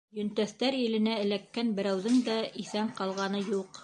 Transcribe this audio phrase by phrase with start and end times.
[0.19, 3.79] «Йөнтәҫтәр иле»нә эләккән берәүҙең дә иҫән ҡалғаны юҡ.